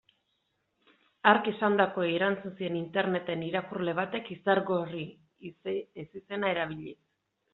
[1.31, 5.05] Hark esandakoei erantzun zien interneten irakurle batek, Izargorri
[6.05, 6.99] ezizena erabiliz.